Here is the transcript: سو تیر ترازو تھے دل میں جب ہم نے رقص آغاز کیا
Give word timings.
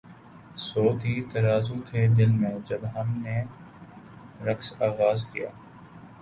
سو 0.65 0.83
تیر 1.01 1.21
ترازو 1.31 1.75
تھے 1.87 2.01
دل 2.17 2.31
میں 2.39 2.55
جب 2.67 2.81
ہم 2.95 3.07
نے 3.23 3.37
رقص 4.47 4.73
آغاز 4.87 5.25
کیا 5.31 5.49